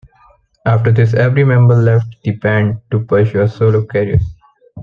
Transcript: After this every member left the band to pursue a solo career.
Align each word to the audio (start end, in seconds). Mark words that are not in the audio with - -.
After 0.65 0.91
this 0.91 1.13
every 1.13 1.43
member 1.43 1.75
left 1.75 2.15
the 2.23 2.31
band 2.31 2.81
to 2.89 3.01
pursue 3.05 3.41
a 3.43 3.47
solo 3.47 3.85
career. 3.85 4.17